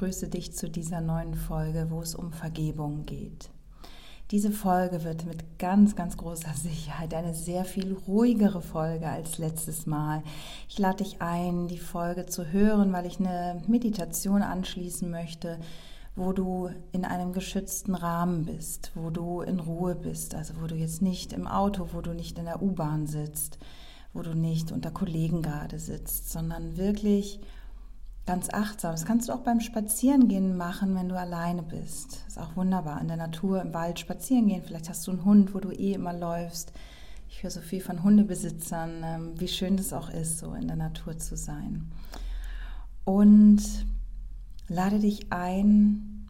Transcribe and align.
Begrüße 0.00 0.28
dich 0.28 0.54
zu 0.56 0.70
dieser 0.70 1.02
neuen 1.02 1.34
Folge, 1.34 1.88
wo 1.90 2.00
es 2.00 2.14
um 2.14 2.32
Vergebung 2.32 3.04
geht. 3.04 3.50
Diese 4.30 4.50
Folge 4.50 5.04
wird 5.04 5.26
mit 5.26 5.58
ganz, 5.58 5.94
ganz 5.94 6.16
großer 6.16 6.54
Sicherheit 6.54 7.12
eine 7.12 7.34
sehr 7.34 7.66
viel 7.66 7.92
ruhigere 7.92 8.62
Folge 8.62 9.06
als 9.06 9.36
letztes 9.36 9.84
Mal. 9.84 10.22
Ich 10.70 10.78
lade 10.78 11.04
dich 11.04 11.20
ein, 11.20 11.68
die 11.68 11.78
Folge 11.78 12.24
zu 12.24 12.50
hören, 12.50 12.94
weil 12.94 13.04
ich 13.04 13.20
eine 13.20 13.60
Meditation 13.66 14.40
anschließen 14.40 15.10
möchte, 15.10 15.58
wo 16.16 16.32
du 16.32 16.70
in 16.92 17.04
einem 17.04 17.34
geschützten 17.34 17.94
Rahmen 17.94 18.46
bist, 18.46 18.92
wo 18.94 19.10
du 19.10 19.42
in 19.42 19.60
Ruhe 19.60 19.94
bist, 19.96 20.34
also 20.34 20.54
wo 20.62 20.66
du 20.66 20.76
jetzt 20.76 21.02
nicht 21.02 21.34
im 21.34 21.46
Auto, 21.46 21.88
wo 21.92 22.00
du 22.00 22.14
nicht 22.14 22.38
in 22.38 22.46
der 22.46 22.62
U-Bahn 22.62 23.06
sitzt, 23.06 23.58
wo 24.14 24.22
du 24.22 24.34
nicht 24.34 24.72
unter 24.72 24.92
Kollegen 24.92 25.42
gerade 25.42 25.78
sitzt, 25.78 26.30
sondern 26.30 26.78
wirklich 26.78 27.38
ganz 28.30 28.48
achtsam. 28.48 28.92
Das 28.92 29.04
kannst 29.04 29.28
du 29.28 29.32
auch 29.32 29.40
beim 29.40 29.58
Spazierengehen 29.58 30.56
machen, 30.56 30.94
wenn 30.94 31.08
du 31.08 31.18
alleine 31.18 31.64
bist. 31.64 32.24
Ist 32.28 32.38
auch 32.38 32.54
wunderbar. 32.54 33.00
In 33.00 33.08
der 33.08 33.16
Natur, 33.16 33.60
im 33.60 33.74
Wald 33.74 33.98
spazieren 33.98 34.46
gehen. 34.46 34.62
Vielleicht 34.64 34.88
hast 34.88 35.04
du 35.04 35.10
einen 35.10 35.24
Hund, 35.24 35.52
wo 35.52 35.58
du 35.58 35.72
eh 35.72 35.94
immer 35.94 36.12
läufst. 36.12 36.72
Ich 37.28 37.42
höre 37.42 37.50
so 37.50 37.60
viel 37.60 37.80
von 37.80 38.04
Hundebesitzern, 38.04 39.02
ähm, 39.02 39.32
wie 39.40 39.48
schön 39.48 39.76
das 39.76 39.92
auch 39.92 40.10
ist, 40.10 40.38
so 40.38 40.54
in 40.54 40.68
der 40.68 40.76
Natur 40.76 41.18
zu 41.18 41.36
sein. 41.36 41.90
Und 43.04 43.62
lade 44.68 45.00
dich 45.00 45.32
ein, 45.32 46.28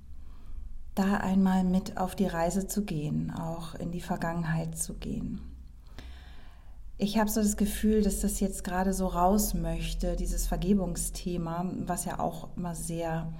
da 0.95 1.19
einmal 1.19 1.65
mit 1.65 1.98
auf 1.98 2.15
die 2.15 2.27
Reise 2.27 2.67
zu 2.67 2.87
gehen, 2.87 3.31
auch 3.31 3.75
in 3.75 3.91
die 3.91 4.01
Vergangenheit 4.01 4.78
zu 4.78 4.95
gehen 4.95 5.50
ich 7.01 7.19
habe 7.19 7.31
so 7.31 7.41
das 7.41 7.56
Gefühl, 7.56 8.03
dass 8.03 8.20
das 8.20 8.41
jetzt 8.41 8.62
gerade 8.62 8.93
so 8.93 9.06
raus 9.06 9.55
möchte, 9.55 10.17
dieses 10.17 10.47
Vergebungsthema, 10.47 11.73
was 11.87 12.05
ja 12.05 12.20
auch 12.20 12.48
immer 12.56 12.75
sehr 12.75 13.33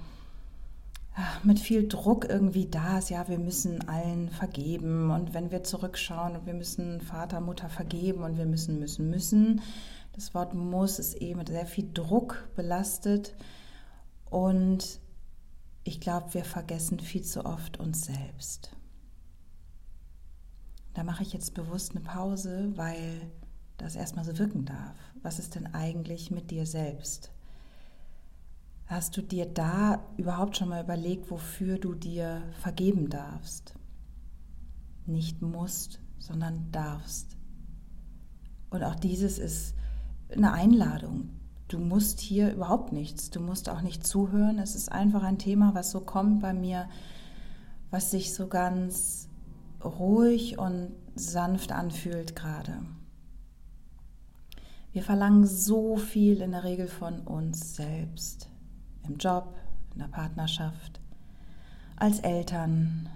mit 1.43 1.59
viel 1.59 1.87
Druck 1.87 2.27
irgendwie 2.27 2.65
da 2.65 2.97
ist. 2.97 3.11
Ja, 3.11 3.27
wir 3.27 3.37
müssen 3.37 3.87
allen 3.87 4.29
vergeben 4.29 5.11
und 5.11 5.35
wenn 5.35 5.51
wir 5.51 5.63
zurückschauen 5.63 6.35
und 6.35 6.47
wir 6.47 6.55
müssen 6.55 7.01
Vater, 7.01 7.39
Mutter 7.39 7.69
vergeben 7.69 8.23
und 8.23 8.37
wir 8.37 8.47
müssen, 8.47 8.79
müssen, 8.79 9.09
müssen. 9.09 9.61
Das 10.13 10.33
Wort 10.33 10.55
muss 10.55 10.97
ist 10.97 11.15
eben 11.15 11.37
mit 11.37 11.49
sehr 11.49 11.67
viel 11.67 11.89
Druck 11.93 12.49
belastet 12.55 13.35
und 14.29 14.99
ich 15.83 15.99
glaube, 15.99 16.33
wir 16.33 16.45
vergessen 16.45 16.99
viel 16.99 17.23
zu 17.23 17.45
oft 17.45 17.79
uns 17.79 18.05
selbst. 18.05 18.71
Da 20.95 21.03
mache 21.03 21.21
ich 21.21 21.31
jetzt 21.31 21.53
bewusst 21.53 21.91
eine 21.91 22.01
Pause, 22.01 22.71
weil 22.75 23.31
das 23.81 23.95
erstmal 23.95 24.25
so 24.25 24.37
wirken 24.37 24.65
darf. 24.65 24.95
Was 25.21 25.39
ist 25.39 25.55
denn 25.55 25.73
eigentlich 25.73 26.31
mit 26.31 26.51
dir 26.51 26.65
selbst? 26.65 27.31
Hast 28.87 29.15
du 29.15 29.21
dir 29.21 29.45
da 29.45 30.03
überhaupt 30.17 30.57
schon 30.57 30.69
mal 30.69 30.83
überlegt, 30.83 31.31
wofür 31.31 31.77
du 31.77 31.93
dir 31.95 32.43
vergeben 32.59 33.09
darfst? 33.09 33.73
Nicht 35.05 35.41
musst, 35.41 35.99
sondern 36.19 36.71
darfst. 36.71 37.37
Und 38.69 38.83
auch 38.83 38.95
dieses 38.95 39.39
ist 39.39 39.75
eine 40.29 40.51
Einladung. 40.51 41.29
Du 41.67 41.79
musst 41.79 42.19
hier 42.19 42.51
überhaupt 42.51 42.91
nichts. 42.91 43.29
Du 43.29 43.39
musst 43.39 43.69
auch 43.69 43.81
nicht 43.81 44.05
zuhören. 44.05 44.59
Es 44.59 44.75
ist 44.75 44.91
einfach 44.91 45.23
ein 45.23 45.37
Thema, 45.39 45.73
was 45.73 45.91
so 45.91 46.01
kommt 46.01 46.41
bei 46.41 46.53
mir, 46.53 46.89
was 47.91 48.11
sich 48.11 48.33
so 48.33 48.47
ganz 48.47 49.29
ruhig 49.83 50.57
und 50.57 50.91
sanft 51.15 51.71
anfühlt 51.71 52.35
gerade. 52.35 52.81
Wir 54.93 55.03
verlangen 55.03 55.47
so 55.47 55.95
viel 55.95 56.41
in 56.41 56.51
der 56.51 56.65
Regel 56.65 56.87
von 56.87 57.21
uns 57.21 57.77
selbst. 57.77 58.49
Im 59.07 59.17
Job, 59.17 59.55
in 59.93 59.99
der 59.99 60.07
Partnerschaft, 60.07 60.99
als 61.95 62.19
Eltern, 62.19 63.07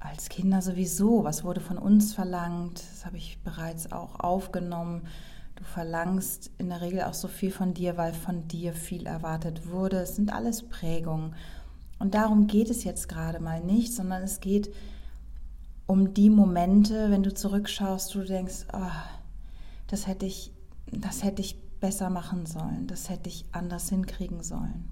als 0.00 0.28
Kinder 0.28 0.60
sowieso. 0.60 1.24
Was 1.24 1.42
wurde 1.42 1.60
von 1.60 1.78
uns 1.78 2.12
verlangt? 2.12 2.82
Das 2.92 3.06
habe 3.06 3.16
ich 3.16 3.38
bereits 3.42 3.90
auch 3.90 4.20
aufgenommen. 4.20 5.06
Du 5.56 5.64
verlangst 5.64 6.50
in 6.58 6.68
der 6.68 6.82
Regel 6.82 7.02
auch 7.04 7.14
so 7.14 7.28
viel 7.28 7.50
von 7.50 7.72
dir, 7.72 7.96
weil 7.96 8.12
von 8.12 8.46
dir 8.48 8.74
viel 8.74 9.06
erwartet 9.06 9.70
wurde. 9.70 10.00
Es 10.00 10.16
sind 10.16 10.30
alles 10.30 10.62
Prägungen. 10.68 11.34
Und 11.98 12.14
darum 12.14 12.48
geht 12.48 12.68
es 12.68 12.84
jetzt 12.84 13.08
gerade 13.08 13.40
mal 13.40 13.62
nicht, 13.62 13.94
sondern 13.94 14.22
es 14.22 14.40
geht 14.40 14.74
um 15.86 16.12
die 16.12 16.28
Momente, 16.28 17.10
wenn 17.10 17.22
du 17.22 17.32
zurückschaust, 17.32 18.14
du 18.14 18.24
denkst, 18.24 18.66
oh, 18.74 18.90
das 19.86 20.06
hätte 20.06 20.26
ich 20.26 20.53
das 21.00 21.22
hätte 21.22 21.42
ich 21.42 21.60
besser 21.80 22.10
machen 22.10 22.46
sollen, 22.46 22.86
das 22.86 23.10
hätte 23.10 23.28
ich 23.28 23.44
anders 23.52 23.88
hinkriegen 23.88 24.42
sollen. 24.42 24.88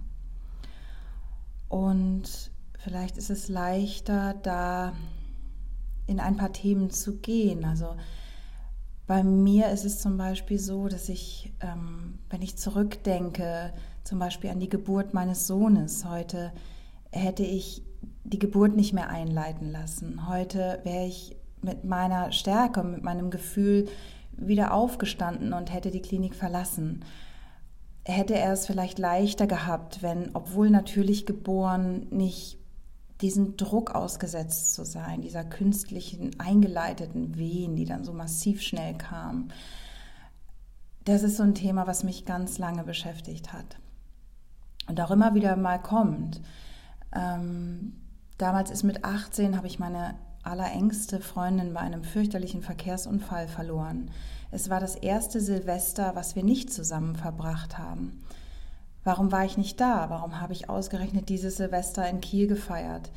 Und 1.69 2.51
vielleicht 2.79 3.17
ist 3.17 3.31
es 3.31 3.49
leichter, 3.49 4.35
da 4.35 4.93
in 6.07 6.21
ein 6.21 6.37
paar 6.37 6.53
Themen 6.53 6.91
zu 6.91 7.19
gehen. 7.19 7.65
Also 7.65 7.97
bei 9.07 9.23
mir 9.23 9.71
ist 9.71 9.85
es 9.85 10.01
zum 10.01 10.17
Beispiel 10.17 10.59
so, 10.59 10.89
dass 10.89 11.09
ich, 11.09 11.55
ähm, 11.61 12.19
wenn 12.29 12.43
ich 12.43 12.59
zurückdenke, 12.59 13.73
zum 14.05 14.19
Beispiel 14.19 14.51
an 14.51 14.61
die 14.61 14.69
Geburt 14.69 15.15
meines 15.15 15.47
Sohnes, 15.47 16.05
heute 16.05 16.53
hätte 17.11 17.43
ich 17.43 17.83
die 18.25 18.39
Geburt 18.39 18.77
nicht 18.77 18.93
mehr 18.93 19.09
einleiten 19.09 19.71
lassen. 19.71 20.29
Heute 20.29 20.81
wäre 20.85 21.07
ich 21.07 21.37
mit 21.63 21.85
meiner 21.85 22.33
Stärke, 22.33 22.83
mit 22.83 23.03
meinem 23.03 23.31
Gefühl 23.31 23.89
wieder 24.47 24.73
aufgestanden 24.73 25.53
und 25.53 25.73
hätte 25.73 25.91
die 25.91 26.03
Klinik 26.03 26.35
verlassen. 26.35 27.05
Hätte 28.05 28.35
er 28.35 28.53
es 28.53 28.67
vielleicht 28.67 28.99
leichter 28.99 29.47
gehabt, 29.47 30.03
wenn, 30.03 30.31
obwohl 30.35 30.71
natürlich 30.71 31.27
geboren, 31.27 32.07
nicht 32.11 32.59
diesen 33.21 33.57
Druck 33.57 33.95
ausgesetzt 33.95 34.75
zu 34.75 34.85
sein, 34.85 35.23
dieser 35.23 35.45
künstlichen, 35.45 36.39
eingeleiteten 36.41 37.37
Wehen, 37.37 37.77
die 37.77 37.85
dann 37.85 38.05
so 38.05 38.13
massiv 38.13 38.61
schnell 38.61 38.95
kamen. 38.95 39.53
Das 41.05 41.23
ist 41.23 41.37
so 41.37 41.45
ein 41.45 41.55
Thema, 41.55 41.87
was 41.87 42.03
mich 42.03 42.25
ganz 42.25 42.59
lange 42.59 42.83
beschäftigt 42.83 43.53
hat 43.53 43.77
und 44.89 45.01
auch 45.01 45.11
immer 45.11 45.35
wieder 45.35 45.57
mal 45.57 45.81
kommt. 45.81 46.41
Ähm, 47.15 47.95
damals 48.39 48.71
ist 48.71 48.83
mit 48.83 49.05
18, 49.05 49.57
habe 49.57 49.67
ich 49.67 49.79
meine 49.79 50.15
allerengste 50.43 51.21
Freundin 51.21 51.73
bei 51.75 51.81
einem 51.81 52.03
fürchterlichen 52.03 52.63
Verkehrsunfall 52.63 53.49
verloren. 53.49 54.11
Es 54.53 54.69
war 54.69 54.81
das 54.81 54.97
erste 54.97 55.41
Silvester, 55.41 56.15
was 56.15 56.37
wir 56.37 56.45
nicht 56.45 56.71
zusammen 56.71 57.17
verbracht 57.17 57.79
haben. 57.79 58.23
Warum 59.03 59.33
war 59.33 59.47
ich 59.47 59.57
nicht 59.57 59.81
da? 59.81 60.11
Warum 60.11 60.43
habe 60.43 60.53
ich 60.53 60.69
ausgerechnet 60.69 61.31
dieses 61.31 61.57
Silvester 61.57 62.07
in 62.07 62.21
Kiel 62.21 62.47
gefeiert? 62.47 63.11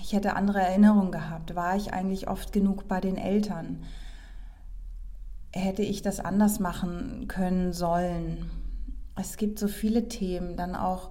Ich 0.00 0.14
hätte 0.14 0.36
andere 0.36 0.60
Erinnerungen 0.60 1.12
gehabt. 1.12 1.54
War 1.54 1.76
ich 1.76 1.92
eigentlich 1.92 2.28
oft 2.28 2.52
genug 2.52 2.88
bei 2.88 2.98
den 3.00 3.18
Eltern? 3.18 3.82
Hätte 5.52 5.82
ich 5.82 6.00
das 6.00 6.18
anders 6.18 6.58
machen 6.58 7.28
können 7.28 7.74
sollen? 7.74 8.50
Es 9.16 9.36
gibt 9.36 9.58
so 9.58 9.68
viele 9.68 10.08
Themen, 10.08 10.56
dann 10.56 10.74
auch 10.74 11.10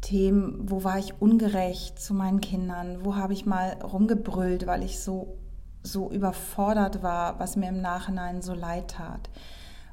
Themen, 0.00 0.68
wo 0.68 0.82
war 0.82 0.98
ich 0.98 1.20
ungerecht 1.20 2.00
zu 2.00 2.12
meinen 2.12 2.40
Kindern, 2.40 3.04
wo 3.04 3.14
habe 3.14 3.34
ich 3.34 3.46
mal 3.46 3.74
rumgebrüllt, 3.82 4.66
weil 4.66 4.82
ich 4.82 4.98
so, 4.98 5.39
so 5.82 6.10
überfordert 6.10 7.02
war, 7.02 7.38
was 7.38 7.56
mir 7.56 7.68
im 7.68 7.80
Nachhinein 7.80 8.42
so 8.42 8.54
leid 8.54 8.92
tat. 8.92 9.30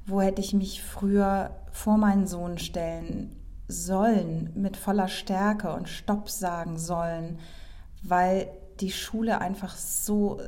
Wo 0.05 0.21
hätte 0.21 0.41
ich 0.41 0.53
mich 0.53 0.83
früher 0.83 1.51
vor 1.71 1.97
meinen 1.97 2.27
Sohn 2.27 2.57
stellen 2.57 3.35
sollen, 3.67 4.51
mit 4.55 4.77
voller 4.77 5.07
Stärke 5.07 5.73
und 5.73 5.89
Stopp 5.89 6.29
sagen 6.29 6.77
sollen, 6.77 7.39
weil 8.03 8.49
die 8.79 8.91
Schule 8.91 9.41
einfach 9.41 9.75
so, 9.75 10.39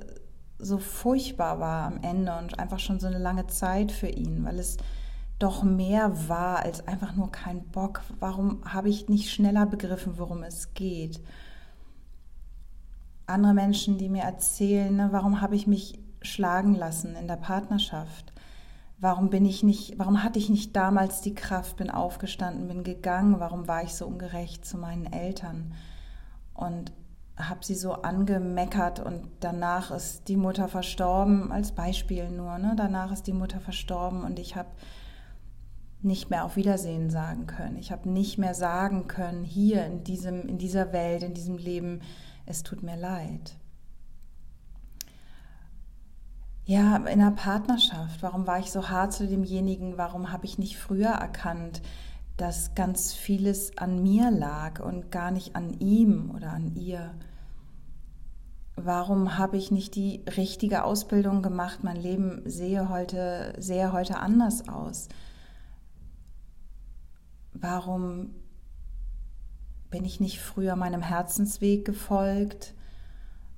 so 0.58 0.78
furchtbar 0.78 1.60
war 1.60 1.88
am 1.88 2.02
Ende 2.02 2.38
und 2.38 2.60
einfach 2.60 2.80
schon 2.80 3.00
so 3.00 3.08
eine 3.08 3.18
lange 3.18 3.48
Zeit 3.48 3.92
für 3.92 4.08
ihn, 4.08 4.46
weil 4.46 4.60
es 4.60 4.78
doch 5.40 5.64
mehr 5.64 6.30
war 6.30 6.60
als 6.60 6.88
einfach 6.88 7.16
nur 7.16 7.32
kein 7.32 7.64
Bock? 7.70 8.02
Warum 8.20 8.62
habe 8.66 8.90
ich 8.90 9.08
nicht 9.10 9.32
schneller 9.32 9.66
begriffen, 9.66 10.18
worum 10.18 10.44
es 10.44 10.74
geht? 10.74 11.22
Andere 13.30 13.54
Menschen, 13.54 13.98
die 13.98 14.10
mir 14.10 14.24
erzählen, 14.24 14.96
ne, 14.96 15.10
warum 15.12 15.42
habe 15.42 15.56
ich 15.56 15.68
mich 15.68 16.00
schlagen 16.22 16.76
lassen 16.76 17.16
in 17.16 17.28
der 17.28 17.38
Partnerschaft? 17.38 18.34
Warum 19.00 19.30
bin 19.30 19.46
ich 19.46 19.64
nicht, 19.64 19.98
warum 19.98 20.24
hatte 20.24 20.40
ich 20.40 20.50
nicht 20.50 20.76
damals 20.76 21.22
die 21.22 21.34
Kraft, 21.34 21.78
bin 21.78 21.90
aufgestanden, 21.90 22.68
bin 22.68 22.84
gegangen, 22.84 23.40
warum 23.40 23.68
war 23.68 23.84
ich 23.84 23.94
so 23.94 24.06
ungerecht 24.06 24.66
zu 24.66 24.78
meinen 24.78 25.06
Eltern? 25.06 25.74
Und 26.54 26.92
habe 27.38 27.64
sie 27.64 27.76
so 27.76 27.94
angemeckert 27.94 29.00
und 29.00 29.30
danach 29.40 29.92
ist 29.92 30.28
die 30.28 30.36
Mutter 30.36 30.68
verstorben, 30.68 31.54
als 31.54 31.72
Beispiel 31.72 32.30
nur, 32.30 32.58
ne? 32.58 32.74
Danach 32.76 33.14
ist 33.14 33.28
die 33.28 33.34
Mutter 33.34 33.62
verstorben 33.62 34.24
und 34.24 34.40
ich 34.40 34.58
habe 34.58 34.70
nicht 36.02 36.30
mehr 36.30 36.46
auf 36.46 36.56
Wiedersehen 36.56 37.10
sagen 37.10 37.46
können. 37.46 37.78
Ich 37.78 37.92
habe 37.92 38.10
nicht 38.10 38.38
mehr 38.38 38.54
sagen 38.54 39.08
können, 39.08 39.44
hier 39.44 39.86
in, 39.86 40.04
diesem, 40.04 40.48
in 40.48 40.58
dieser 40.58 40.94
Welt, 40.94 41.24
in 41.24 41.34
diesem 41.34 41.58
Leben, 41.58 42.02
es 42.46 42.64
tut 42.64 42.84
mir 42.84 42.96
leid. 42.96 43.58
Ja, 46.66 46.98
in 46.98 47.08
einer 47.08 47.32
Partnerschaft, 47.32 48.22
warum 48.22 48.46
war 48.48 48.60
ich 48.60 48.72
so 48.72 48.90
hart 48.90 49.12
zu 49.12 49.28
demjenigen? 49.28 49.98
Warum 49.98 50.32
habe 50.32 50.46
ich 50.46 50.58
nicht 50.58 50.78
früher 50.78 51.10
erkannt, 51.10 51.82
dass 52.38 52.76
ganz 52.76 53.14
vieles 53.14 53.78
an 53.78 54.02
mir 54.02 54.32
lag 54.32 54.80
und 54.80 55.12
gar 55.12 55.32
nicht 55.32 55.56
an 55.56 55.74
ihm 55.80 56.32
oder 56.34 56.52
an 56.52 56.76
ihr? 56.76 57.16
Warum 58.76 59.38
habe 59.38 59.58
ich 59.58 59.72
nicht 59.72 59.96
die 59.96 60.24
richtige 60.38 60.86
Ausbildung 60.86 61.42
gemacht? 61.42 61.80
Mein 61.84 61.98
Leben 61.98 62.44
sehe 62.46 62.88
heute, 62.88 63.54
sehe 63.58 63.92
heute 63.92 64.20
anders 64.20 64.70
aus. 64.70 65.10
Warum 67.62 68.36
bin 69.90 70.06
ich 70.06 70.20
nicht 70.20 70.40
früher 70.40 70.76
meinem 70.76 71.02
Herzensweg 71.02 71.86
gefolgt? 71.86 72.74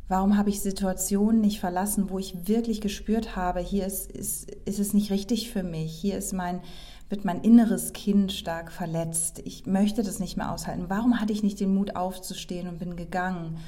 Warum 0.07 0.37
habe 0.37 0.49
ich 0.49 0.59
Situationen 0.59 1.39
nicht 1.39 1.59
verlassen, 1.59 2.09
wo 2.09 2.19
ich 2.19 2.47
wirklich 2.47 2.81
gespürt 2.81 3.35
habe, 3.35 3.61
hier 3.61 3.85
ist, 3.85 4.11
ist, 4.11 4.51
ist 4.65 4.79
es 4.79 4.93
nicht 4.93 5.09
richtig 5.09 5.51
für 5.51 5.63
mich, 5.63 5.93
hier 5.93 6.17
ist 6.17 6.33
mein, 6.33 6.59
wird 7.07 7.23
mein 7.23 7.41
inneres 7.41 7.93
Kind 7.93 8.33
stark 8.33 8.73
verletzt, 8.73 9.39
ich 9.45 9.65
möchte 9.65 10.03
das 10.03 10.19
nicht 10.19 10.35
mehr 10.35 10.51
aushalten. 10.51 10.89
Warum 10.89 11.21
hatte 11.21 11.31
ich 11.31 11.43
nicht 11.43 11.61
den 11.61 11.73
Mut 11.73 11.95
aufzustehen 11.95 12.67
und 12.67 12.79
bin 12.79 12.97
gegangen? 12.97 13.59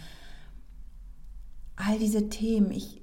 All 1.78 1.98
diese 1.98 2.28
Themen, 2.28 2.72
ich 2.72 3.02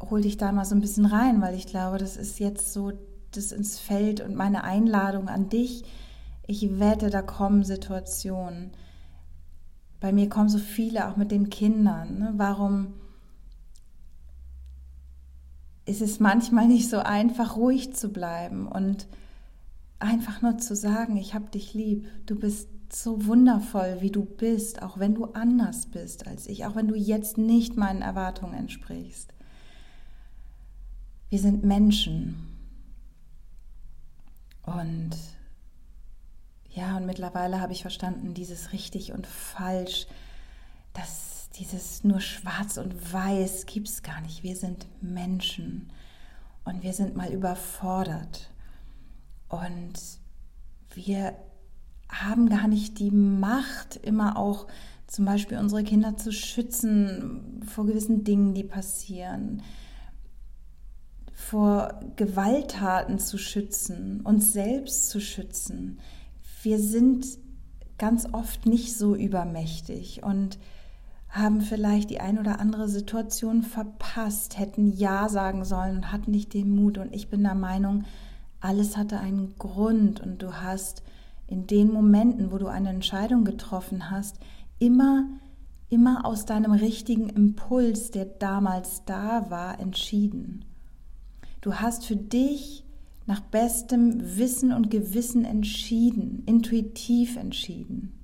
hole 0.00 0.22
dich 0.22 0.36
da 0.36 0.52
mal 0.52 0.64
so 0.64 0.76
ein 0.76 0.80
bisschen 0.80 1.06
rein, 1.06 1.42
weil 1.42 1.56
ich 1.56 1.66
glaube, 1.66 1.98
das 1.98 2.16
ist 2.16 2.38
jetzt 2.38 2.72
so 2.72 2.92
das 3.32 3.50
ins 3.50 3.78
Feld 3.78 4.20
und 4.20 4.36
meine 4.36 4.62
Einladung 4.62 5.28
an 5.28 5.48
dich, 5.48 5.84
ich 6.48 6.80
wette, 6.80 7.10
da 7.10 7.20
kommen 7.20 7.62
Situationen. 7.62 8.72
Bei 10.00 10.12
mir 10.12 10.30
kommen 10.30 10.48
so 10.48 10.58
viele, 10.58 11.06
auch 11.06 11.16
mit 11.16 11.30
den 11.30 11.50
Kindern. 11.50 12.18
Ne? 12.18 12.32
Warum 12.36 12.94
ist 15.84 16.00
es 16.00 16.20
manchmal 16.20 16.66
nicht 16.66 16.88
so 16.88 16.98
einfach, 16.98 17.56
ruhig 17.56 17.94
zu 17.94 18.08
bleiben 18.08 18.66
und 18.66 19.06
einfach 19.98 20.40
nur 20.40 20.56
zu 20.56 20.74
sagen, 20.74 21.18
ich 21.18 21.34
habe 21.34 21.50
dich 21.50 21.74
lieb, 21.74 22.08
du 22.24 22.34
bist 22.34 22.70
so 22.90 23.26
wundervoll, 23.26 23.98
wie 24.00 24.10
du 24.10 24.24
bist, 24.24 24.80
auch 24.80 24.98
wenn 24.98 25.14
du 25.14 25.26
anders 25.26 25.86
bist 25.86 26.26
als 26.26 26.46
ich, 26.46 26.64
auch 26.64 26.76
wenn 26.76 26.88
du 26.88 26.94
jetzt 26.94 27.36
nicht 27.36 27.76
meinen 27.76 28.00
Erwartungen 28.00 28.54
entsprichst. 28.54 29.34
Wir 31.28 31.40
sind 31.40 31.62
Menschen. 31.62 32.36
Und 34.62 35.10
ja, 36.78 36.96
und 36.96 37.06
mittlerweile 37.06 37.60
habe 37.60 37.72
ich 37.72 37.82
verstanden, 37.82 38.34
dieses 38.34 38.72
richtig 38.72 39.12
und 39.12 39.26
falsch, 39.26 40.06
dass 40.92 41.48
dieses 41.58 42.04
nur 42.04 42.20
schwarz 42.20 42.76
und 42.76 43.12
weiß 43.12 43.66
gibt 43.66 43.88
es 43.88 44.04
gar 44.04 44.20
nicht. 44.20 44.44
Wir 44.44 44.54
sind 44.54 44.86
Menschen 45.02 45.90
und 46.64 46.84
wir 46.84 46.92
sind 46.92 47.16
mal 47.16 47.32
überfordert. 47.32 48.50
Und 49.48 49.94
wir 50.94 51.34
haben 52.08 52.48
gar 52.48 52.68
nicht 52.68 53.00
die 53.00 53.10
Macht, 53.10 53.96
immer 53.96 54.36
auch 54.36 54.68
zum 55.08 55.24
Beispiel 55.24 55.58
unsere 55.58 55.82
Kinder 55.82 56.16
zu 56.16 56.30
schützen 56.30 57.60
vor 57.66 57.86
gewissen 57.86 58.22
Dingen, 58.22 58.54
die 58.54 58.62
passieren, 58.62 59.62
vor 61.32 61.98
Gewalttaten 62.14 63.18
zu 63.18 63.36
schützen, 63.36 64.20
uns 64.20 64.52
selbst 64.52 65.10
zu 65.10 65.20
schützen 65.20 65.98
wir 66.68 66.78
sind 66.78 67.26
ganz 67.96 68.26
oft 68.30 68.66
nicht 68.66 68.94
so 68.94 69.16
übermächtig 69.16 70.22
und 70.22 70.58
haben 71.30 71.62
vielleicht 71.62 72.10
die 72.10 72.20
ein 72.20 72.38
oder 72.38 72.60
andere 72.60 72.90
Situation 72.90 73.62
verpasst, 73.62 74.58
hätten 74.58 74.92
Ja 74.92 75.30
sagen 75.30 75.64
sollen 75.64 75.96
und 75.96 76.12
hatten 76.12 76.30
nicht 76.30 76.52
den 76.52 76.76
Mut. 76.76 76.98
Und 76.98 77.14
ich 77.14 77.30
bin 77.30 77.42
der 77.42 77.54
Meinung, 77.54 78.04
alles 78.60 78.98
hatte 78.98 79.18
einen 79.18 79.54
Grund 79.58 80.20
und 80.20 80.42
du 80.42 80.60
hast 80.60 81.02
in 81.46 81.66
den 81.66 81.90
Momenten, 81.90 82.52
wo 82.52 82.58
du 82.58 82.66
eine 82.66 82.90
Entscheidung 82.90 83.44
getroffen 83.44 84.10
hast, 84.10 84.36
immer, 84.78 85.24
immer 85.88 86.26
aus 86.26 86.44
deinem 86.44 86.72
richtigen 86.72 87.30
Impuls, 87.30 88.10
der 88.10 88.26
damals 88.26 89.06
da 89.06 89.48
war, 89.48 89.80
entschieden. 89.80 90.66
Du 91.62 91.76
hast 91.76 92.04
für 92.04 92.16
dich 92.16 92.84
nach 93.28 93.40
bestem 93.40 94.38
Wissen 94.38 94.72
und 94.72 94.90
Gewissen 94.90 95.44
entschieden, 95.44 96.42
intuitiv 96.46 97.36
entschieden. 97.36 98.14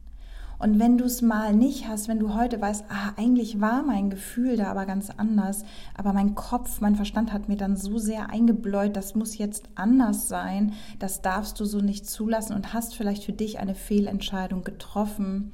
Und 0.59 0.79
wenn 0.79 0.97
du 0.97 1.05
es 1.05 1.21
mal 1.21 1.53
nicht 1.53 1.87
hast, 1.89 2.09
wenn 2.09 2.19
du 2.19 2.35
heute 2.35 2.59
weißt, 2.59 2.87
ah, 2.89 3.12
eigentlich 3.17 3.61
war 3.61 3.83
mein 3.83 4.09
Gefühl 4.09 4.56
da 4.56 4.71
aber 4.71 4.87
ganz 4.87 5.11
anders, 5.11 5.62
aber 5.95 6.15
mein 6.15 6.35
Kopf, 6.35 6.81
mein 6.81 6.97
Verstand 6.97 7.35
hat 7.35 7.51
mir 7.51 7.56
dann 7.56 7.77
so 7.77 7.99
sehr 7.99 8.31
eingebläut, 8.31 8.97
das 8.97 9.15
muss 9.15 9.37
jetzt 9.37 9.69
anders 9.75 10.27
sein, 10.27 10.73
das 11.01 11.21
darfst 11.21 11.61
du 11.61 11.67
so 11.67 11.81
nicht 11.81 12.09
zulassen 12.09 12.55
und 12.55 12.73
hast 12.73 12.97
vielleicht 12.97 13.25
für 13.25 13.35
dich 13.35 13.59
eine 13.59 13.75
Fehlentscheidung 13.75 14.65
getroffen, 14.65 15.53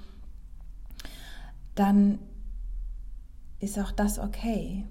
dann 1.75 2.21
ist 3.59 3.81
auch 3.81 3.91
das 3.91 4.21
okay, 4.21 4.87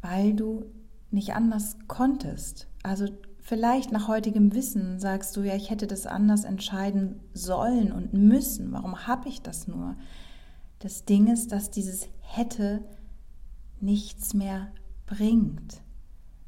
weil 0.00 0.32
du 0.32 0.64
nicht 1.10 1.34
anders 1.34 1.76
konntest. 1.86 2.68
Also 2.82 3.06
vielleicht 3.40 3.92
nach 3.92 4.08
heutigem 4.08 4.54
Wissen 4.54 4.98
sagst 4.98 5.36
du 5.36 5.42
ja, 5.42 5.54
ich 5.54 5.70
hätte 5.70 5.86
das 5.86 6.06
anders 6.06 6.44
entscheiden 6.44 7.20
sollen 7.32 7.92
und 7.92 8.12
müssen. 8.12 8.72
Warum 8.72 9.06
habe 9.06 9.28
ich 9.28 9.42
das 9.42 9.68
nur? 9.68 9.96
Das 10.80 11.04
Ding 11.04 11.26
ist, 11.26 11.50
dass 11.52 11.70
dieses 11.70 12.08
hätte 12.20 12.84
nichts 13.80 14.34
mehr 14.34 14.68
bringt. 15.06 15.80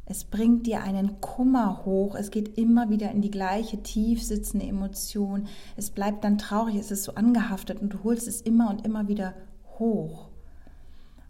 Es 0.05 0.25
bringt 0.25 0.67
dir 0.67 0.83
einen 0.83 1.21
Kummer 1.21 1.85
hoch, 1.85 2.17
es 2.17 2.33
geht 2.33 2.59
immer 2.59 2.91
wieder 2.91 3.13
in 3.13 3.23
die 3.23 3.31
gleiche 3.31 3.81
tief 3.83 4.23
sitzende 4.25 4.67
Emotion, 4.67 5.47
es 5.77 5.91
bleibt 5.91 6.25
dann 6.25 6.37
traurig, 6.37 6.75
es 6.75 6.91
ist 6.91 7.05
so 7.05 7.15
angehaftet 7.15 7.81
und 7.81 7.95
du 7.95 8.03
holst 8.03 8.27
es 8.27 8.41
immer 8.41 8.71
und 8.71 8.85
immer 8.85 9.07
wieder 9.07 9.35
hoch. 9.79 10.29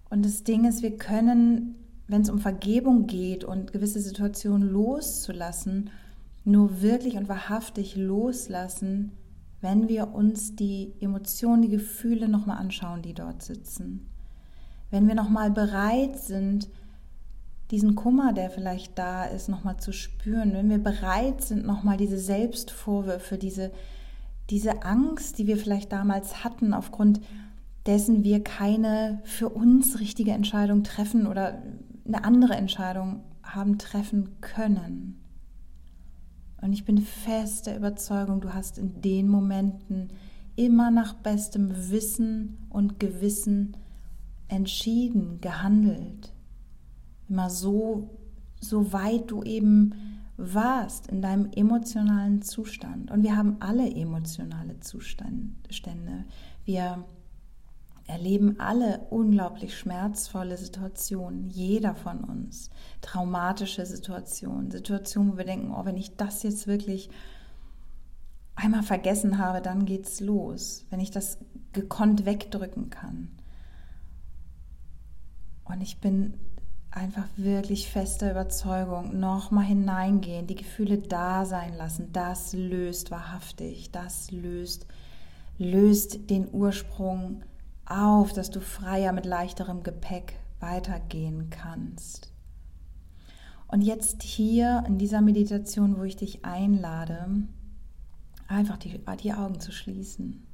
Und 0.09 0.25
das 0.25 0.45
Ding 0.45 0.65
ist, 0.65 0.83
wir 0.83 0.97
können 0.97 1.75
wenn 2.11 2.23
es 2.23 2.31
um 2.31 2.41
Vergebung 2.41 3.07
geht 3.07 3.45
und 3.45 3.73
gewisse 3.73 4.01
Situationen 4.01 4.69
loszulassen, 4.69 5.91
nur 6.45 6.83
wirklich 6.83 7.17
und 7.17 7.29
wahrhaftig 7.29 7.95
loslassen, 7.95 9.13
wenn 9.61 9.89
wir 9.89 10.13
uns 10.13 10.57
die 10.57 10.93
Emotionen, 11.01 11.63
die 11.63 11.69
Gefühle 11.69 12.29
nochmal 12.29 12.59
anschauen, 12.59 13.03
die 13.03 13.15
dort 13.15 13.43
sitzen. 13.43 14.09
Wenn 14.91 15.07
wir 15.07 15.15
nochmal 15.15 15.53
bereit 15.53 16.19
sind, 16.19 16.69
diesen 17.71 17.95
Kummer, 17.95 18.33
der 18.33 18.51
vielleicht 18.51 18.99
da 18.99 19.25
ist, 19.25 19.49
nochmal 19.49 19.77
zu 19.77 19.93
spüren, 19.93 20.53
wenn 20.53 20.69
wir 20.69 20.79
bereit 20.79 21.43
sind, 21.43 21.65
nochmal 21.65 21.97
diese 21.97 22.19
Selbstvorwürfe, 22.19 23.39
diese, 23.39 23.71
diese 24.49 24.83
Angst, 24.83 25.39
die 25.39 25.47
wir 25.47 25.57
vielleicht 25.57 25.93
damals 25.93 26.43
hatten, 26.43 26.75
aufgrund 26.75 27.21
dessen 27.87 28.25
wir 28.25 28.43
keine 28.43 29.21
für 29.23 29.49
uns 29.49 30.01
richtige 30.01 30.33
Entscheidung 30.33 30.83
treffen 30.83 31.29
oder 31.29 31.63
eine 32.15 32.25
andere 32.25 32.55
Entscheidung 32.55 33.23
haben 33.43 33.79
treffen 33.79 34.41
können. 34.41 35.21
Und 36.61 36.73
ich 36.73 36.85
bin 36.85 36.99
fest 36.99 37.67
der 37.67 37.77
Überzeugung, 37.77 38.41
du 38.41 38.53
hast 38.53 38.79
in 38.79 39.01
den 39.01 39.29
Momenten 39.29 40.09
immer 40.57 40.91
nach 40.91 41.15
bestem 41.15 41.71
Wissen 41.91 42.59
und 42.69 43.01
Gewissen 43.01 43.77
entschieden, 44.49 45.41
gehandelt. 45.41 46.35
Immer 47.29 47.49
so, 47.49 48.11
so 48.61 48.93
weit 48.93 49.31
du 49.31 49.43
eben 49.43 49.95
warst 50.37 51.07
in 51.07 51.23
deinem 51.23 51.51
emotionalen 51.55 52.43
Zustand. 52.43 53.11
Und 53.11 53.23
wir 53.23 53.37
haben 53.37 53.57
alle 53.61 53.89
emotionale 53.95 54.81
Zustände. 54.81 56.25
Wir 56.65 57.05
erleben 58.11 58.59
alle 58.59 59.07
unglaublich 59.11 59.79
schmerzvolle 59.79 60.57
Situationen, 60.57 61.49
jeder 61.49 61.95
von 61.95 62.25
uns, 62.25 62.71
traumatische 63.01 63.87
Situationen, 63.87 64.71
Situationen, 64.71 65.33
wo 65.33 65.37
wir 65.39 65.45
denken, 65.45 65.73
oh, 65.73 65.85
wenn 65.85 65.97
ich 65.97 66.17
das 66.17 66.43
jetzt 66.43 66.67
wirklich 66.67 67.09
einmal 68.57 68.83
vergessen 68.83 69.39
habe, 69.39 69.63
dann 69.63 69.87
geht's 69.87 70.21
los, 70.21 70.85
wenn 70.91 70.99
ich 70.99 71.13
das 71.13 71.39
gekonnt 71.73 72.27
wegdrücken 72.27 72.91
kann. 72.91 73.29
Und 75.65 75.81
ich 75.81 76.01
bin 76.01 76.35
einfach 76.91 77.29
wirklich 77.37 77.89
fester 77.89 78.33
Überzeugung 78.33 79.21
nochmal 79.21 79.67
hineingehen, 79.67 80.49
die 80.49 80.57
Gefühle 80.57 80.99
da 80.99 81.45
sein 81.45 81.77
lassen. 81.77 82.13
Das 82.13 82.53
löst 82.55 83.13
wahrhaftig, 83.13 83.93
das 83.93 84.33
löst, 84.33 84.87
löst 85.59 86.29
den 86.29 86.49
Ursprung 86.53 87.45
auf, 87.91 88.33
dass 88.33 88.51
du 88.51 88.61
freier 88.61 89.13
mit 89.13 89.27
leichterem 89.27 89.83
Gepäck 89.83 90.35
weitergehen 90.61 91.51
kannst. 91.51 92.33
Und 93.69 93.83
jetzt 93.83 94.23
hier 94.23 94.85
in 94.87 94.99
dieser 94.99 95.21
Meditation, 95.21 95.97
wo 95.97 96.03
ich 96.03 96.17
dich 96.17 96.45
einlade, 96.45 97.27
einfach 98.49 98.77
die, 98.79 99.01
die 99.23 99.33
Augen 99.33 99.61
zu 99.61 99.73
schließen. 99.73 100.47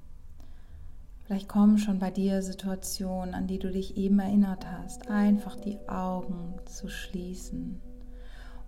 Vielleicht 1.25 1.49
kommen 1.49 1.78
schon 1.78 1.99
bei 1.99 2.11
dir 2.11 2.40
Situationen, 2.43 3.35
an 3.35 3.47
die 3.47 3.59
du 3.59 3.73
dich 3.73 3.97
eben 3.97 4.19
erinnert 4.21 4.64
hast. 4.71 5.09
Einfach 5.11 5.57
die 5.57 5.78
Augen 5.88 6.55
zu 6.66 6.88
schließen. 6.88 7.81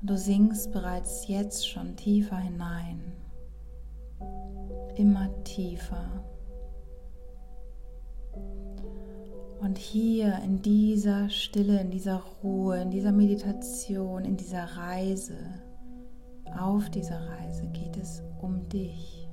Und 0.00 0.10
du 0.10 0.16
sinkst 0.16 0.72
bereits 0.72 1.28
jetzt 1.28 1.68
schon 1.68 1.94
tiefer 1.94 2.38
hinein. 2.38 3.12
Immer 4.96 5.28
tiefer. 5.44 6.25
Und 9.61 9.76
hier 9.76 10.38
in 10.45 10.62
dieser 10.62 11.28
Stille, 11.30 11.80
in 11.80 11.90
dieser 11.90 12.23
Ruhe, 12.42 12.80
in 12.80 12.90
dieser 12.90 13.12
Meditation, 13.12 14.25
in 14.25 14.37
dieser 14.37 14.64
Reise, 14.64 15.37
auf 16.57 16.88
dieser 16.90 17.21
Reise 17.28 17.66
geht 17.68 17.97
es 17.97 18.23
um 18.40 18.68
dich. 18.68 19.28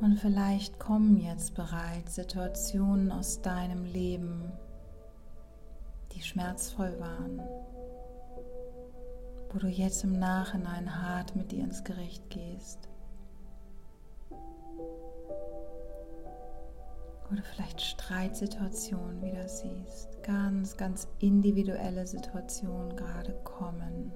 Und 0.00 0.18
vielleicht 0.18 0.78
kommen 0.78 1.16
jetzt 1.16 1.54
bereits 1.54 2.16
Situationen 2.16 3.10
aus 3.10 3.40
deinem 3.40 3.84
Leben, 3.84 4.52
die 6.12 6.20
schmerzvoll 6.20 6.94
waren, 7.00 7.40
wo 9.50 9.58
du 9.58 9.68
jetzt 9.68 10.04
im 10.04 10.18
Nachhinein 10.18 11.02
hart 11.02 11.34
mit 11.34 11.50
dir 11.52 11.64
ins 11.64 11.82
Gericht 11.82 12.28
gehst. 12.28 12.90
Oder 17.32 17.42
vielleicht 17.42 17.80
Streitsituationen 17.80 19.20
wieder 19.20 19.48
siehst, 19.48 20.22
ganz, 20.22 20.76
ganz 20.76 21.08
individuelle 21.18 22.06
Situationen 22.06 22.94
gerade 22.94 23.32
kommen. 23.42 24.12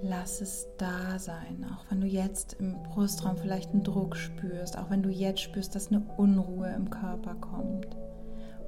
Lass 0.00 0.40
es 0.40 0.68
da 0.78 1.18
sein, 1.18 1.66
auch 1.72 1.84
wenn 1.90 2.00
du 2.00 2.06
jetzt 2.06 2.54
im 2.54 2.82
Brustraum 2.84 3.36
vielleicht 3.36 3.72
einen 3.72 3.82
Druck 3.82 4.16
spürst, 4.16 4.78
auch 4.78 4.90
wenn 4.90 5.02
du 5.02 5.10
jetzt 5.10 5.40
spürst, 5.40 5.74
dass 5.74 5.88
eine 5.88 6.00
Unruhe 6.16 6.68
im 6.68 6.88
Körper 6.88 7.34
kommt. 7.34 7.96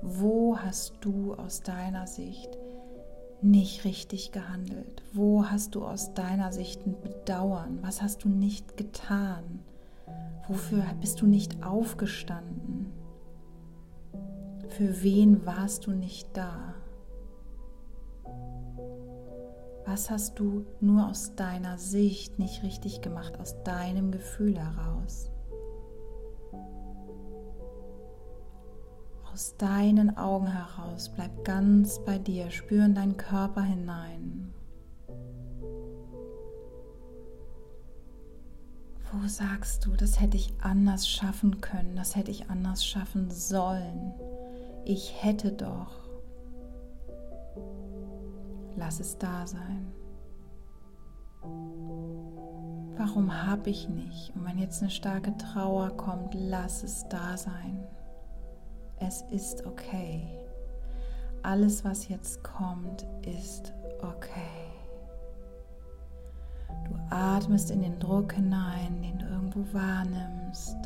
Wo 0.03 0.59
hast 0.59 0.95
du 1.01 1.35
aus 1.35 1.61
deiner 1.63 2.07
Sicht 2.07 2.59
nicht 3.43 3.85
richtig 3.85 4.33
gehandelt? 4.33 5.03
Wo 5.13 5.45
hast 5.45 5.75
du 5.75 5.85
aus 5.85 6.15
deiner 6.15 6.53
Sicht 6.53 6.85
ein 6.87 7.01
Bedauern? 7.01 7.79
Was 7.83 8.03
hast 8.03 8.25
du 8.25 8.29
nicht 8.29 8.77
getan? 8.77 9.61
Wofür 10.49 10.85
bist 11.01 11.21
du 11.21 11.27
nicht 11.27 11.65
aufgestanden? 11.65 12.93
Für 14.69 15.03
wen 15.03 15.45
warst 15.47 15.87
du 15.87 15.93
nicht 15.93 16.37
da? 16.37 16.75
Was 19.85 20.09
hast 20.11 20.39
du 20.39 20.67
nur 20.81 21.09
aus 21.09 21.35
deiner 21.35 21.77
Sicht 21.77 22.39
nicht 22.39 22.63
richtig 22.63 23.01
gemacht, 23.01 23.41
aus 23.41 23.63
deinem 23.65 24.13
Gefühl 24.13 24.57
heraus? 24.57 25.33
Aus 29.33 29.57
deinen 29.57 30.17
Augen 30.17 30.47
heraus, 30.47 31.09
bleib 31.09 31.45
ganz 31.45 31.99
bei 32.05 32.19
dir, 32.19 32.51
spür 32.51 32.85
in 32.85 32.95
deinen 32.95 33.17
Körper 33.17 33.63
hinein. 33.63 34.50
Sagst 39.37 39.87
du, 39.87 39.97
das 39.97 40.21
hätte 40.21 40.37
ich 40.37 40.53
anders 40.61 41.09
schaffen 41.09 41.61
können, 41.61 41.97
das 41.97 42.17
hätte 42.17 42.31
ich 42.31 42.51
anders 42.51 42.85
schaffen 42.85 43.31
sollen? 43.31 44.13
Ich 44.85 45.23
hätte 45.23 45.53
doch 45.53 46.01
lass 48.81 48.99
es 48.99 49.19
da 49.19 49.47
sein. 49.47 49.93
Warum 52.97 53.47
habe 53.47 53.71
ich 53.71 53.89
nicht? 53.89 54.33
Und 54.35 54.45
wenn 54.47 54.59
jetzt 54.59 54.83
eine 54.83 54.91
starke 54.91 55.37
Trauer 55.37 55.91
kommt, 55.97 56.35
lass 56.35 56.83
es 56.83 57.07
da 57.09 57.37
sein. 57.37 57.87
Es 58.99 59.23
ist 59.31 59.65
okay. 59.65 60.23
Alles, 61.43 61.85
was 61.85 62.09
jetzt 62.09 62.43
kommt, 62.43 63.07
ist 63.23 63.73
okay. 64.03 64.67
Du 66.89 66.95
atmest 67.15 67.71
in 67.71 67.83
den 67.83 67.99
Druck 67.99 68.35
hinein, 68.35 69.03
den 69.03 69.20
du 69.51 69.67
wahrnimmst. 69.73 70.77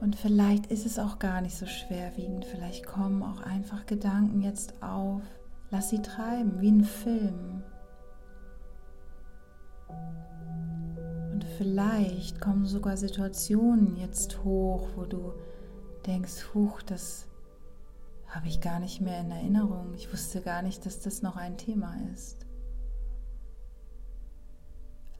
Und 0.00 0.16
vielleicht 0.16 0.66
ist 0.66 0.84
es 0.84 0.98
auch 0.98 1.18
gar 1.18 1.40
nicht 1.40 1.56
so 1.56 1.66
schwerwiegend. 1.66 2.44
Vielleicht 2.44 2.86
kommen 2.86 3.22
auch 3.22 3.40
einfach 3.40 3.86
Gedanken 3.86 4.42
jetzt 4.42 4.82
auf, 4.82 5.22
Lass 5.72 5.88
sie 5.88 6.02
treiben 6.02 6.60
wie 6.60 6.70
ein 6.70 6.84
Film. 6.84 7.62
Und 11.32 11.46
vielleicht 11.56 12.42
kommen 12.42 12.66
sogar 12.66 12.98
Situationen 12.98 13.96
jetzt 13.96 14.44
hoch, 14.44 14.90
wo 14.96 15.06
du 15.06 15.32
denkst, 16.04 16.52
huch, 16.52 16.82
das 16.82 17.26
habe 18.26 18.48
ich 18.48 18.60
gar 18.60 18.80
nicht 18.80 19.00
mehr 19.00 19.20
in 19.20 19.30
Erinnerung. 19.30 19.94
Ich 19.94 20.12
wusste 20.12 20.42
gar 20.42 20.60
nicht, 20.60 20.84
dass 20.84 21.00
das 21.00 21.22
noch 21.22 21.36
ein 21.36 21.56
Thema 21.56 21.94
ist. 22.12 22.44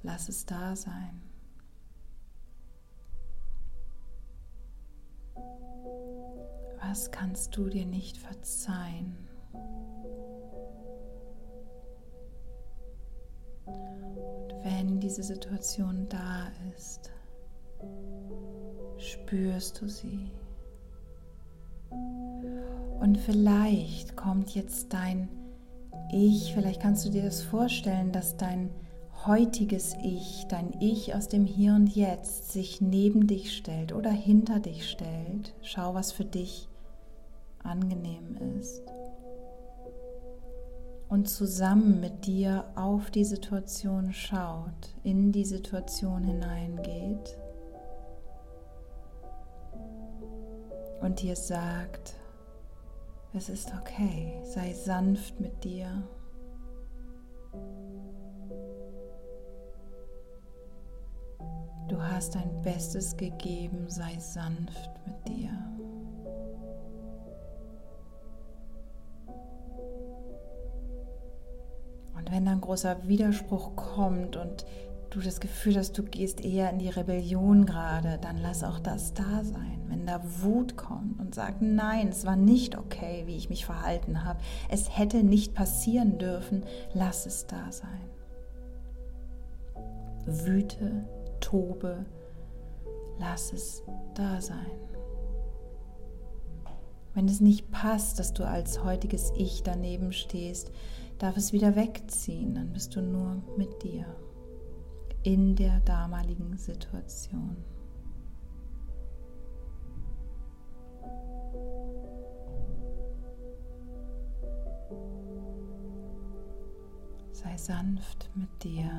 Lass 0.03 0.29
es 0.29 0.45
da 0.47 0.75
sein. 0.75 1.23
Was 6.81 7.11
kannst 7.11 7.57
du 7.57 7.69
dir 7.69 7.87
nicht 7.87 8.19
verzeihen? 8.19 9.17
Und 13.65 14.53
wenn 14.63 15.01
diese 15.01 15.23
Situation 15.23 16.09
da 16.09 16.49
ist, 16.77 17.11
spürst 18.99 19.81
du 19.81 19.89
sie. 19.89 20.31
Und 23.01 23.19
vielleicht 23.19 24.17
kommt 24.17 24.55
jetzt 24.55 24.93
dein 24.93 25.29
Ich, 26.13 26.53
vielleicht 26.53 26.83
kannst 26.83 27.07
du 27.07 27.11
dir 27.11 27.23
das 27.23 27.43
vorstellen, 27.43 28.13
dass 28.13 28.37
dein 28.37 28.71
heutiges 29.27 29.95
Ich, 30.03 30.47
dein 30.49 30.73
Ich 30.81 31.15
aus 31.15 31.29
dem 31.29 31.45
Hier 31.45 31.75
und 31.75 31.95
Jetzt 31.95 32.53
sich 32.53 32.81
neben 32.81 33.27
dich 33.27 33.57
stellt 33.57 33.93
oder 33.93 34.11
hinter 34.11 34.61
dich 34.61 34.91
stellt. 34.91 35.55
Schau, 35.63 35.95
was 35.95 36.13
für 36.13 36.25
dich 36.25 36.69
angenehm 37.63 38.37
ist 38.59 38.83
und 41.13 41.29
zusammen 41.29 42.01
mit 42.01 42.25
dir 42.25 42.65
auf 42.75 43.11
die 43.11 43.27
Situation 43.27 44.15
schaut, 44.15 44.95
in 45.03 45.31
die 45.31 45.45
Situation 45.45 46.25
hineingeht 46.25 47.37
und 51.03 51.21
dir 51.21 51.37
sagt, 51.37 52.15
es 53.35 53.51
ist 53.51 53.75
okay, 53.79 54.41
sei 54.43 54.73
sanft 54.73 55.39
mit 55.39 55.65
dir. 55.65 56.03
Hast 62.23 62.37
dein 62.37 62.63
Bestes 62.63 63.17
gegeben, 63.17 63.87
sei 63.89 64.17
sanft 64.21 64.91
mit 65.05 65.29
dir. 65.29 65.51
wenn 72.31 72.47
dann 72.47 72.63
großer 72.63 72.97
Widerspruch 73.07 73.77
kommt 73.77 74.37
und 74.37 74.65
du 75.11 75.21
das 75.21 75.39
Gefühl 75.39 75.77
hast, 75.77 75.99
du 75.99 76.03
gehst 76.03 76.43
eher 76.43 76.71
in 76.71 76.79
die 76.79 76.89
Rebellion 76.89 77.67
gerade, 77.67 78.19
dann 78.23 78.39
lass 78.39 78.65
auch 78.65 78.79
das 78.79 79.13
da 79.13 79.45
sein. 79.45 79.83
Wenn 79.89 80.07
da 80.07 80.23
Wut 80.41 80.77
kommt 80.77 81.21
und 81.21 81.35
sagt, 81.35 81.61
nein, 81.61 82.09
es 82.09 82.25
war 82.25 82.37
nicht 82.37 82.79
okay, 82.79 83.25
wie 83.27 83.37
ich 83.37 83.51
mich 83.51 83.67
verhalten 83.67 84.25
habe, 84.25 84.41
es 84.71 84.97
hätte 84.97 85.25
nicht 85.25 85.53
passieren 85.55 86.17
dürfen, 86.17 86.63
lass 86.95 87.27
es 87.27 87.47
da 87.47 87.71
sein. 87.71 88.01
Wüte, 90.25 91.05
Tobe. 91.53 92.07
Lass 93.19 93.53
es 93.53 93.83
da 94.15 94.41
sein. 94.41 94.71
Wenn 97.13 97.29
es 97.29 97.43
nicht 97.43 97.71
passt, 97.71 98.19
dass 98.19 98.33
du 98.33 98.45
als 98.45 98.83
heutiges 98.83 99.35
Ich 99.37 99.63
daneben 99.63 100.13
stehst, 100.13 100.73
darf 101.19 101.37
es 101.37 101.53
wieder 101.53 101.77
wegziehen, 101.77 102.55
dann 102.55 102.73
bist 102.73 102.97
du 102.97 103.03
nur 103.03 103.43
mit 103.59 103.83
dir 103.83 104.07
in 105.25 105.55
der 105.55 105.81
damaligen 105.81 106.57
Situation. 106.57 107.59
Sei 117.31 117.59
sanft 117.59 118.31
mit 118.35 118.65
dir. 118.65 118.91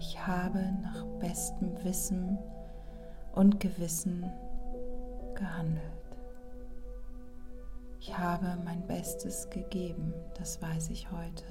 Ich 0.00 0.26
habe 0.26 0.58
nach 0.82 1.04
bestem 1.18 1.84
Wissen 1.84 2.38
und 3.34 3.60
Gewissen 3.60 4.24
gehandelt. 5.34 5.82
Ich 8.00 8.16
habe 8.16 8.56
mein 8.64 8.86
Bestes 8.86 9.50
gegeben, 9.50 10.14
das 10.38 10.62
weiß 10.62 10.88
ich 10.88 11.10
heute. 11.12 11.44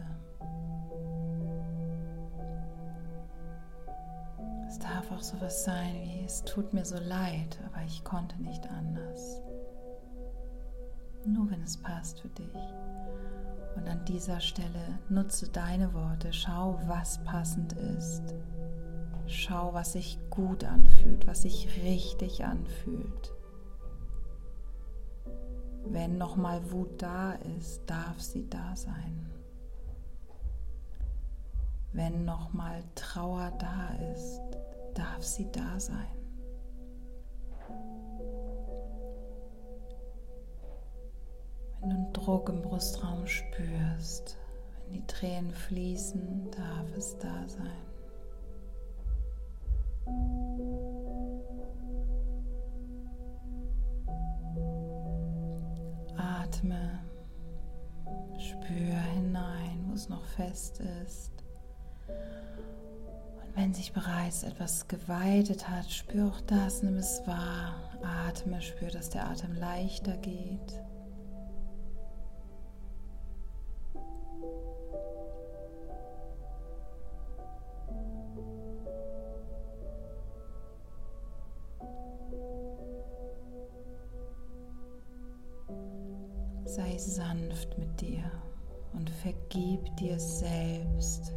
Es 4.68 4.80
darf 4.80 5.12
auch 5.12 5.22
sowas 5.22 5.64
sein 5.64 5.94
wie, 6.02 6.26
es 6.26 6.44
tut 6.44 6.74
mir 6.74 6.86
so 6.86 6.98
leid, 6.98 7.60
aber 7.68 7.86
ich 7.86 8.04
konnte 8.04 8.42
nicht 8.42 8.68
anders. 8.72 9.44
Nur 11.24 11.52
wenn 11.52 11.62
es 11.62 11.78
passt 11.78 12.20
für 12.22 12.30
dich. 12.30 12.58
Und 13.80 13.88
an 13.88 14.04
dieser 14.04 14.42
Stelle 14.42 15.00
nutze 15.08 15.48
deine 15.48 15.94
Worte, 15.94 16.34
schau, 16.34 16.82
was 16.88 17.24
passend 17.24 17.72
ist. 17.74 18.36
Schau, 19.26 19.74
was 19.74 19.94
sich 19.94 20.20
gut 20.30 20.66
anfühlt, 20.66 21.26
was 21.28 21.44
sich 21.44 21.82
richtig 21.82 22.44
anfühlt. 22.44 23.34
Wenn 25.86 26.18
nochmal 26.18 26.60
Wut 26.72 27.02
da 27.02 27.34
ist, 27.58 27.82
darf 27.86 28.20
sie 28.20 28.50
da 28.50 28.76
sein. 28.76 29.32
Wenn 31.94 32.26
nochmal 32.26 32.84
Trauer 32.96 33.54
da 33.60 34.12
ist, 34.12 34.42
darf 34.94 35.24
sie 35.24 35.50
da 35.54 35.80
sein. 35.80 36.19
Einen 41.90 42.14
Druck 42.14 42.50
im 42.50 42.62
Brustraum 42.62 43.26
spürst, 43.26 44.38
wenn 44.84 44.94
die 44.94 45.08
Tränen 45.08 45.52
fließen, 45.52 46.52
darf 46.52 46.96
es 46.96 47.18
da 47.18 47.48
sein. 47.48 47.66
Atme, 56.16 57.00
spür 58.38 59.02
hinein, 59.16 59.86
wo 59.88 59.94
es 59.96 60.10
noch 60.10 60.26
fest 60.26 60.82
ist. 61.04 61.32
Und 62.08 63.56
wenn 63.56 63.74
sich 63.74 63.94
bereits 63.94 64.44
etwas 64.44 64.88
geweitet 64.88 65.68
hat, 65.68 65.90
spür 65.90 66.28
auch 66.28 66.42
das, 66.42 66.84
nimm 66.84 66.98
es 66.98 67.26
wahr. 67.26 67.74
Atme, 68.28 68.62
spür, 68.62 68.90
dass 68.92 69.10
der 69.10 69.28
Atem 69.28 69.56
leichter 69.56 70.18
geht. 70.18 70.84
Sei 86.70 87.00
sanft 87.00 87.80
mit 87.80 88.00
dir 88.00 88.30
und 88.94 89.10
vergib 89.10 89.98
dir 89.98 90.20
selbst. 90.20 91.34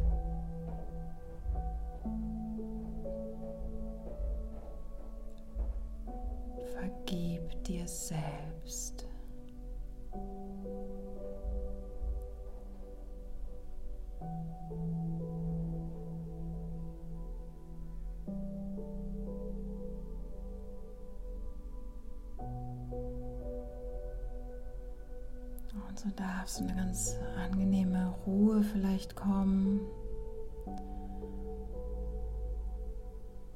Ganz 26.93 27.17
angenehme 27.35 28.13
Ruhe 28.27 28.61
vielleicht 28.61 29.15
kommen. 29.15 29.81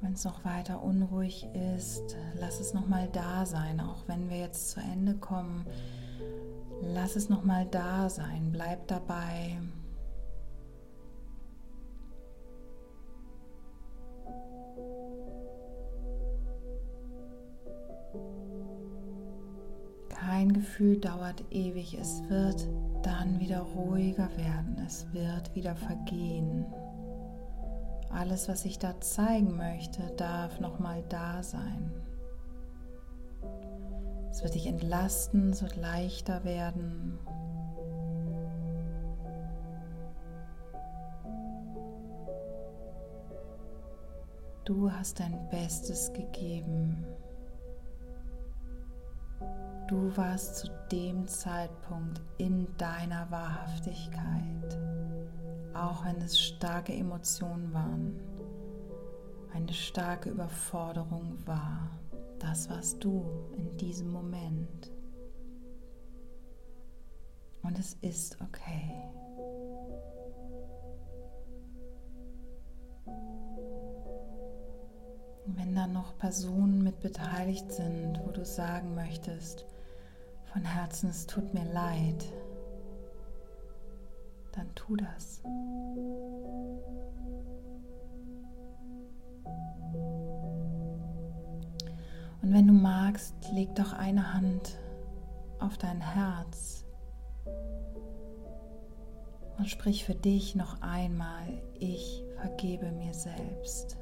Wenn 0.02 0.14
es 0.14 0.26
noch 0.26 0.44
weiter 0.44 0.82
unruhig 0.82 1.48
ist, 1.76 2.18
lass 2.40 2.60
es 2.60 2.74
noch 2.74 2.88
mal 2.88 3.08
da 3.10 3.46
sein. 3.46 3.80
Auch 3.80 4.08
wenn 4.08 4.32
wir 4.32 4.40
jetzt 4.40 4.72
zu 4.72 4.80
Ende 4.80 5.14
kommen, 5.14 5.68
lass 6.82 7.16
es 7.16 7.30
noch 7.30 7.44
mal 7.44 7.68
da 7.68 8.10
sein. 8.10 8.52
Bleib 8.52 8.88
dabei. 8.88 9.60
Kein 20.10 20.54
Gefühl 20.54 21.00
dauert 21.00 21.44
ewig, 21.52 21.96
es 22.00 22.28
wird 22.30 22.68
dann 23.08 23.40
wieder 23.40 23.62
ruhiger 23.62 24.30
werden, 24.36 24.84
es 24.86 25.08
wird 25.14 25.56
wieder 25.56 25.78
vergehen. 25.78 26.66
Alles, 28.10 28.50
was 28.50 28.66
ich 28.66 28.80
da 28.80 29.00
zeigen 29.00 29.56
möchte, 29.56 30.02
darf 30.18 30.60
nochmal 30.60 31.04
da 31.08 31.42
sein. 31.42 31.94
Es 34.30 34.44
wird 34.44 34.56
dich 34.56 34.68
entlasten, 34.68 35.52
es 35.52 35.62
wird 35.62 35.78
leichter 35.78 36.44
werden. 36.44 37.18
Du 44.66 44.92
hast 44.92 45.22
dein 45.22 45.48
Bestes 45.50 46.12
gegeben. 46.12 47.06
Du 49.88 50.12
warst 50.18 50.58
zu 50.58 50.68
dem 50.92 51.26
Zeitpunkt 51.30 52.22
in 52.38 52.68
deiner 52.78 53.32
Wahrhaftigkeit, 53.32 54.78
auch 55.74 56.04
wenn 56.04 56.18
es 56.18 56.38
starke 56.38 56.92
Emotionen 56.92 57.74
waren, 57.74 58.20
eine 59.54 59.72
starke 59.72 60.30
Überforderung 60.30 61.38
war. 61.46 61.90
Das 62.38 62.70
warst 62.70 63.02
du 63.02 63.26
in 63.56 63.78
diesem 63.78 64.12
Moment. 64.12 64.92
Und 67.64 67.80
es 67.80 67.94
ist 68.02 68.38
okay. 68.42 68.92
Wenn 75.46 75.74
da 75.74 75.88
noch 75.88 76.18
Personen 76.18 76.84
mit 76.84 77.00
beteiligt 77.00 77.72
sind, 77.72 78.20
wo 78.26 78.32
du 78.32 78.44
sagen 78.44 78.94
möchtest, 78.94 79.66
von 80.54 80.64
Herzen, 80.64 81.10
es 81.10 81.26
tut 81.28 81.54
mir 81.54 81.66
leid, 81.72 82.26
dann 84.54 84.74
tu 84.76 84.96
das. 84.96 85.42
Und 92.42 92.54
wenn 92.54 92.68
du 92.68 92.74
magst, 92.74 93.36
leg 93.52 93.76
doch 93.76 93.94
eine 93.94 94.34
Hand 94.34 94.78
auf 95.60 95.78
dein 95.78 96.02
Herz 96.02 96.86
und 99.58 99.70
sprich 99.70 100.06
für 100.06 100.16
dich 100.16 100.56
noch 100.56 100.82
einmal, 100.82 101.62
ich 101.80 102.24
vergebe 102.40 102.92
mir 102.92 103.14
selbst. 103.14 103.98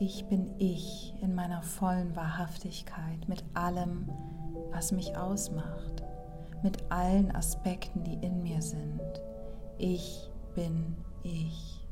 Ich 0.00 0.26
bin 0.26 0.58
ich 0.58 1.14
in 1.20 1.34
meiner 1.34 1.62
vollen 1.62 2.16
Wahrhaftigkeit 2.16 3.28
mit 3.28 3.44
allem, 3.54 4.08
was 4.08 4.41
mich 4.92 5.16
ausmacht, 5.16 6.02
mit 6.62 6.78
allen 6.90 7.34
Aspekten, 7.34 8.04
die 8.04 8.14
in 8.24 8.42
mir 8.42 8.62
sind. 8.62 9.00
Ich 9.78 10.30
bin 10.54 10.96
ich. 11.22 11.86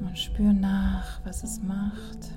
Und 0.00 0.18
spür 0.18 0.52
nach, 0.52 1.24
was 1.24 1.42
es 1.42 1.62
macht. 1.62 2.30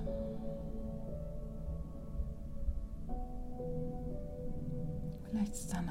Vielleicht 5.30 5.54
ist 5.54 5.74
da 5.74 5.82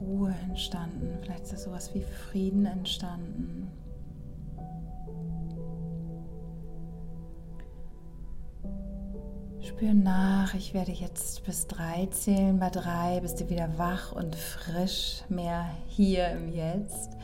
Ruhe 0.00 0.34
entstanden. 0.48 1.18
Vielleicht 1.22 1.44
ist 1.44 1.52
da 1.52 1.56
sowas 1.56 1.94
wie 1.94 2.02
Frieden 2.02 2.66
entstanden. 2.66 3.70
Spür 9.60 9.94
nach. 9.94 10.54
Ich 10.54 10.74
werde 10.74 10.92
jetzt 10.92 11.44
bis 11.44 11.66
drei 11.66 12.06
zählen. 12.06 12.58
Bei 12.58 12.70
drei 12.70 13.20
bist 13.20 13.40
du 13.40 13.48
wieder 13.48 13.78
wach 13.78 14.12
und 14.12 14.34
frisch, 14.36 15.22
mehr 15.28 15.70
hier 15.86 16.28
im 16.30 16.52
Jetzt. 16.52 17.16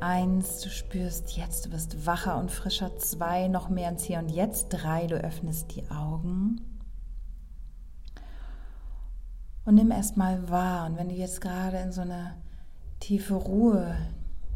Eins, 0.00 0.60
du 0.62 0.70
spürst 0.70 1.36
jetzt, 1.36 1.66
du 1.66 1.72
wirst 1.72 2.06
wacher 2.06 2.38
und 2.38 2.50
frischer. 2.50 2.96
Zwei, 2.96 3.48
noch 3.48 3.68
mehr 3.68 3.90
ins 3.90 4.04
Hier 4.04 4.18
und 4.18 4.30
Jetzt. 4.30 4.68
Drei, 4.70 5.06
du 5.06 5.16
öffnest 5.16 5.76
die 5.76 5.90
Augen. 5.90 6.69
Und 9.64 9.74
nimm 9.74 9.90
erstmal 9.90 10.48
wahr. 10.48 10.86
Und 10.86 10.96
wenn 10.96 11.08
du 11.08 11.14
jetzt 11.14 11.40
gerade 11.40 11.78
in 11.78 11.92
so 11.92 12.00
eine 12.00 12.36
tiefe 12.98 13.34
Ruhe 13.34 13.96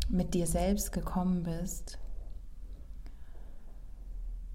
mit 0.08 0.34
dir 0.34 0.46
selbst 0.46 0.92
gekommen 0.92 1.42
bist, 1.44 1.98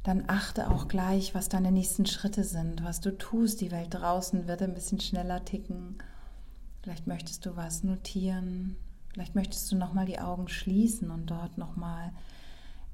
dann 0.03 0.23
achte 0.27 0.71
auch 0.71 0.87
gleich, 0.87 1.35
was 1.35 1.49
deine 1.49 1.71
nächsten 1.71 2.05
Schritte 2.05 2.43
sind, 2.43 2.83
was 2.83 2.99
du 3.01 3.17
tust. 3.17 3.61
Die 3.61 3.71
Welt 3.71 3.93
draußen 3.93 4.47
wird 4.47 4.61
ein 4.61 4.73
bisschen 4.73 4.99
schneller 4.99 5.43
ticken. 5.45 5.97
Vielleicht 6.81 7.07
möchtest 7.07 7.45
du 7.45 7.55
was 7.55 7.83
notieren. 7.83 8.77
Vielleicht 9.13 9.35
möchtest 9.35 9.71
du 9.71 9.75
nochmal 9.75 10.05
die 10.05 10.19
Augen 10.19 10.47
schließen 10.47 11.11
und 11.11 11.27
dort 11.27 11.57
nochmal 11.57 12.11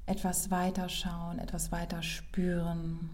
etwas 0.06 0.50
weiter 0.50 0.88
schauen, 0.88 1.38
etwas 1.38 1.72
weiter 1.72 2.02
spüren. 2.02 3.10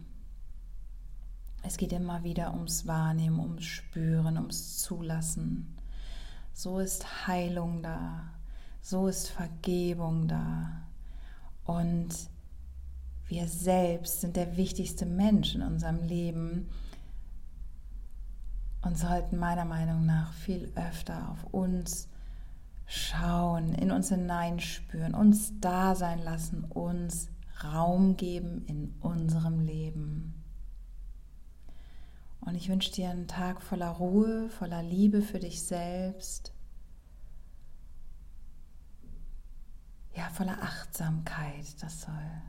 Es 1.62 1.76
geht 1.76 1.92
immer 1.92 2.24
wieder 2.24 2.52
ums 2.54 2.86
Wahrnehmen, 2.86 3.38
ums 3.38 3.64
Spüren, 3.64 4.36
ums 4.36 4.78
Zulassen. 4.78 5.76
So 6.52 6.80
ist 6.80 7.26
Heilung 7.26 7.82
da, 7.82 8.24
so 8.80 9.06
ist 9.06 9.28
Vergebung 9.28 10.28
da. 10.28 10.82
Und 11.64 12.10
wir 13.28 13.46
selbst 13.46 14.20
sind 14.20 14.36
der 14.36 14.56
wichtigste 14.56 15.06
Mensch 15.06 15.54
in 15.54 15.62
unserem 15.62 16.02
Leben 16.02 16.68
und 18.82 18.98
sollten 18.98 19.38
meiner 19.38 19.64
Meinung 19.64 20.04
nach 20.04 20.32
viel 20.32 20.72
öfter 20.74 21.30
auf 21.30 21.44
uns 21.54 22.08
schauen, 22.86 23.74
in 23.74 23.90
uns 23.90 24.08
hineinspüren, 24.08 25.14
uns 25.14 25.58
da 25.60 25.94
sein 25.94 26.18
lassen, 26.22 26.64
uns 26.64 27.28
Raum 27.64 28.16
geben 28.16 28.64
in 28.66 28.94
unserem 29.00 29.60
Leben. 29.60 30.41
Und 32.44 32.56
ich 32.56 32.68
wünsche 32.68 32.92
dir 32.92 33.10
einen 33.10 33.28
Tag 33.28 33.62
voller 33.62 33.88
Ruhe, 33.88 34.48
voller 34.50 34.82
Liebe 34.82 35.22
für 35.22 35.38
dich 35.38 35.62
selbst. 35.62 36.52
Ja, 40.14 40.28
voller 40.30 40.60
Achtsamkeit. 40.60 41.80
Das 41.80 42.02
soll 42.02 42.42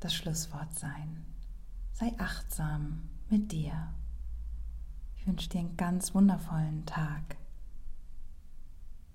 das 0.00 0.14
Schlusswort 0.14 0.74
sein. 0.74 1.24
Sei 1.92 2.12
achtsam 2.18 3.08
mit 3.28 3.52
dir. 3.52 3.94
Ich 5.16 5.26
wünsche 5.26 5.48
dir 5.48 5.60
einen 5.60 5.76
ganz 5.76 6.14
wundervollen 6.14 6.84
Tag. 6.86 7.36